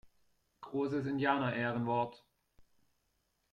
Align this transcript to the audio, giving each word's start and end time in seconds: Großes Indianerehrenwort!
Großes 0.61 1.05
Indianerehrenwort! 1.05 2.25